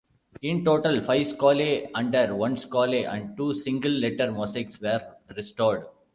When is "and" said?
3.05-3.37